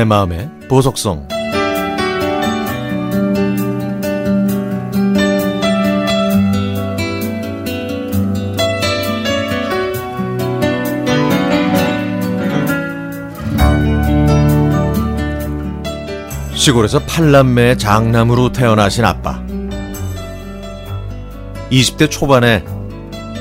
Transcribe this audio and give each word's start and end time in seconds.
내 0.00 0.04
마음의 0.06 0.48
보석성. 0.66 1.28
시골에서 16.54 17.00
팔남매의 17.00 17.76
장남으로 17.76 18.52
태어나신 18.52 19.04
아빠. 19.04 19.44
20대 21.70 22.10
초반에 22.10 22.64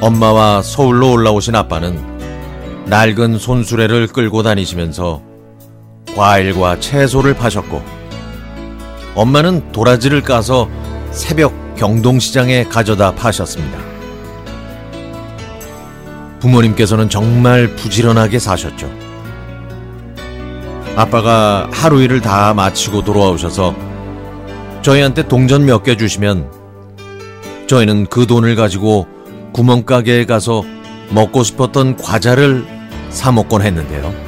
엄마와 0.00 0.62
서울로 0.62 1.12
올라오신 1.12 1.54
아빠는 1.54 2.86
낡은 2.86 3.38
손수레를 3.38 4.06
끌고 4.06 4.42
다니시면서 4.42 5.35
과일과 6.16 6.80
채소를 6.80 7.34
파셨고 7.34 7.82
엄마는 9.14 9.70
도라지를 9.72 10.22
까서 10.22 10.68
새벽 11.10 11.76
경동시장에 11.76 12.64
가져다 12.64 13.14
파셨습니다. 13.14 13.78
부모님께서는 16.40 17.08
정말 17.08 17.74
부지런하게 17.76 18.38
사셨죠. 18.38 18.90
아빠가 20.96 21.68
하루 21.72 22.00
일을 22.00 22.20
다 22.20 22.54
마치고 22.54 23.04
돌아오셔서 23.04 23.74
저희한테 24.82 25.28
동전 25.28 25.64
몇 25.66 25.82
개 25.82 25.96
주시면 25.96 26.50
저희는 27.66 28.06
그 28.06 28.26
돈을 28.26 28.54
가지고 28.54 29.06
구멍가게에 29.52 30.24
가서 30.24 30.62
먹고 31.10 31.42
싶었던 31.42 31.96
과자를 31.96 32.66
사 33.10 33.32
먹곤 33.32 33.62
했는데요. 33.62 34.25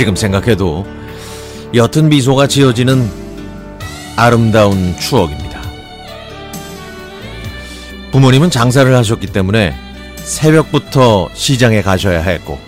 지금 0.00 0.16
생각해도 0.16 0.86
옅은 1.74 2.08
미소가 2.08 2.46
지어지는 2.46 3.06
아름다운 4.16 4.96
추억입니다. 4.98 5.60
부모님은 8.10 8.48
장사를 8.48 8.96
하셨기 8.96 9.26
때문에 9.26 9.74
새벽부터 10.16 11.28
시장에 11.34 11.82
가셔야 11.82 12.22
했고, 12.22 12.58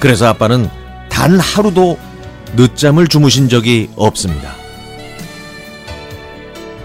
그래서 0.00 0.28
아빠는 0.28 0.70
단 1.10 1.38
하루도 1.38 1.98
늦잠을 2.56 3.06
주무신 3.06 3.50
적이 3.50 3.90
없습니다. 3.94 4.54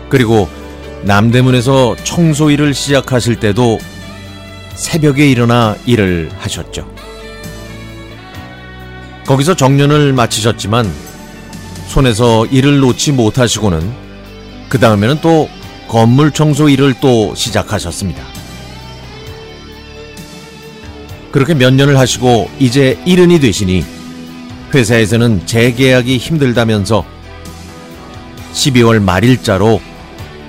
그리고 0.09 0.49
남대문에서 1.03 1.95
청소 2.03 2.51
일을 2.51 2.73
시작하실 2.73 3.39
때도 3.39 3.79
새벽에 4.75 5.31
일어나 5.31 5.77
일을 5.85 6.29
하셨죠. 6.39 6.96
거기서 9.27 9.55
정년을 9.55 10.13
마치셨지만 10.13 10.89
손에서 11.89 12.45
일을 12.45 12.79
놓지 12.79 13.11
못하시고는 13.11 13.91
그 14.69 14.79
다음에는 14.79 15.19
또 15.21 15.49
건물 15.89 16.31
청소 16.31 16.69
일을 16.69 16.95
또 17.01 17.35
시작하셨습니다. 17.35 18.23
그렇게 21.31 21.53
몇 21.53 21.73
년을 21.73 21.99
하시고 21.99 22.49
이제 22.57 22.97
일흔이 23.05 23.39
되시니 23.41 23.85
회사에서는 24.73 25.45
재계약이 25.45 26.17
힘들다면서 26.17 27.05
12월 28.53 29.01
말일자로 29.01 29.81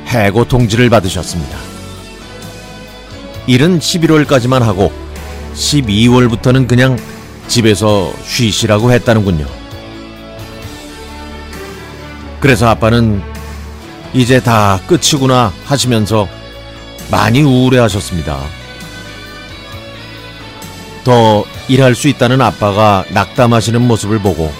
해고 0.06 0.46
통지를 0.46 0.88
받으셨습니다. 0.88 1.58
일은 3.48 3.80
11월까지만 3.80 4.60
하고 4.60 4.92
12월부터는 5.54 6.68
그냥 6.68 6.96
집에서 7.48 8.12
쉬시라고 8.24 8.92
했다는군요. 8.92 9.46
그래서 12.40 12.68
아빠는 12.68 13.20
이제 14.14 14.40
다 14.40 14.80
끝이구나 14.86 15.52
하시면서 15.64 16.28
많이 17.10 17.42
우울해 17.42 17.78
하셨습니다. 17.78 18.38
더 21.04 21.44
일할 21.68 21.94
수 21.94 22.08
있다는 22.08 22.40
아빠가 22.40 23.04
낙담하시는 23.12 23.80
모습을 23.80 24.18
보고 24.20 24.50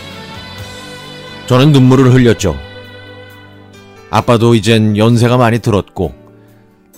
저는 1.46 1.72
눈물을 1.72 2.12
흘렸죠. 2.12 2.56
아빠도 4.10 4.54
이젠 4.54 4.96
연세가 4.96 5.36
많이 5.36 5.58
들었고 5.58 6.14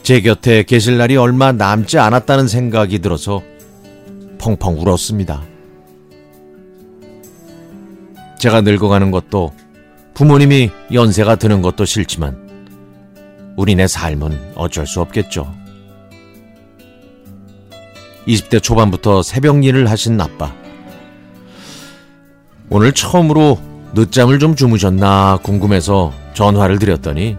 제 0.02 0.20
곁에 0.20 0.62
계실 0.62 0.98
날이 0.98 1.16
얼마 1.16 1.52
남지 1.52 1.98
않았다는 1.98 2.48
생각이 2.48 3.00
들어서 3.00 3.42
펑펑 4.38 4.80
울었습니다. 4.80 5.49
제가 8.40 8.62
늙어가는 8.62 9.10
것도 9.10 9.52
부모님이 10.14 10.70
연세가 10.94 11.36
드는 11.36 11.60
것도 11.60 11.84
싫지만 11.84 12.48
우리네 13.58 13.86
삶은 13.86 14.52
어쩔 14.54 14.86
수 14.86 15.02
없겠죠. 15.02 15.54
20대 18.26 18.62
초반부터 18.62 19.22
새벽 19.22 19.62
일을 19.62 19.90
하신 19.90 20.18
아빠. 20.18 20.54
오늘 22.70 22.92
처음으로 22.92 23.58
늦잠을 23.92 24.38
좀 24.38 24.56
주무셨나 24.56 25.40
궁금해서 25.42 26.10
전화를 26.32 26.78
드렸더니 26.78 27.36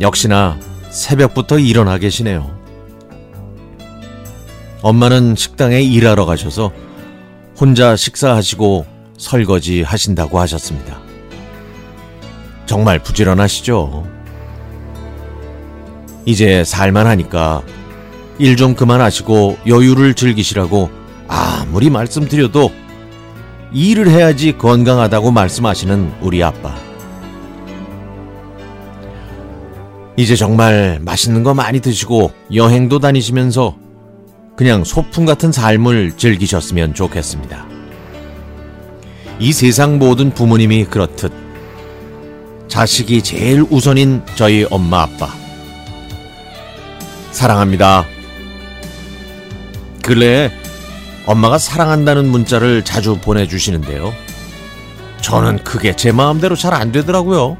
역시나 0.00 0.58
새벽부터 0.90 1.60
일어나 1.60 1.98
계시네요. 1.98 2.52
엄마는 4.82 5.36
식당에 5.36 5.82
일하러 5.82 6.26
가셔서 6.26 6.72
혼자 7.56 7.94
식사하시고 7.94 8.93
설거지 9.16 9.82
하신다고 9.82 10.38
하셨습니다. 10.40 10.98
정말 12.66 12.98
부지런하시죠? 12.98 14.06
이제 16.26 16.64
살만하니까 16.64 17.62
일 18.38 18.56
좀 18.56 18.74
그만하시고 18.74 19.58
여유를 19.66 20.14
즐기시라고 20.14 20.90
아무리 21.28 21.90
말씀드려도 21.90 22.70
일을 23.72 24.08
해야지 24.08 24.56
건강하다고 24.56 25.30
말씀하시는 25.30 26.12
우리 26.20 26.42
아빠. 26.42 26.74
이제 30.16 30.36
정말 30.36 31.00
맛있는 31.02 31.42
거 31.42 31.54
많이 31.54 31.80
드시고 31.80 32.32
여행도 32.54 33.00
다니시면서 33.00 33.76
그냥 34.56 34.84
소풍 34.84 35.24
같은 35.24 35.50
삶을 35.50 36.12
즐기셨으면 36.16 36.94
좋겠습니다. 36.94 37.73
이 39.38 39.52
세상 39.52 39.98
모든 39.98 40.30
부모님이 40.32 40.84
그렇듯 40.84 41.32
자식이 42.68 43.22
제일 43.22 43.64
우선인 43.70 44.22
저희 44.34 44.66
엄마 44.70 45.02
아빠. 45.02 45.28
사랑합니다. 47.30 48.04
근래에 50.02 50.50
엄마가 51.26 51.58
사랑한다는 51.58 52.26
문자를 52.28 52.84
자주 52.84 53.16
보내주시는데요. 53.18 54.12
저는 55.20 55.62
그게 55.64 55.94
제 55.96 56.12
마음대로 56.12 56.54
잘 56.56 56.74
안 56.74 56.92
되더라고요. 56.92 57.56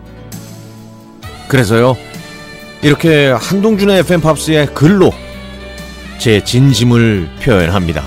그래서요, 1.49 1.97
이렇게 2.83 3.29
한동준의 3.31 4.01
FM팝스의 4.01 4.75
글로 4.75 5.13
제 6.19 6.43
진심을 6.43 7.29
표현합니다. 7.43 8.03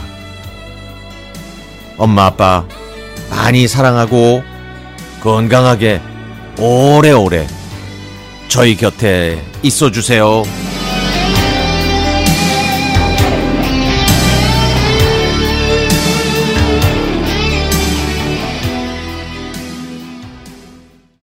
엄마, 1.98 2.26
아빠, 2.26 2.66
많이 3.30 3.68
사랑하고 3.68 4.44
건강하게 5.22 6.02
오래오래 6.60 7.48
저희 8.48 8.76
곁에 8.76 9.42
있어 9.62 9.92
주세요. 9.92 10.44